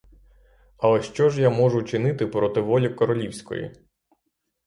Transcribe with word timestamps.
Але 0.77 1.01
що 1.01 1.29
ж 1.29 1.41
я 1.41 1.49
можу 1.49 1.83
чинити 1.83 2.27
проти 2.27 2.61
волі 2.61 2.89
королівської?! 2.89 3.75